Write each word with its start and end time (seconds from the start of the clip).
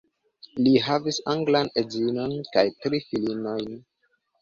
Li 0.67 0.73
havis 0.85 1.19
anglan 1.35 1.71
edzinon 1.83 2.35
kaj 2.57 2.67
tri 2.83 3.05
filinojn. 3.13 3.83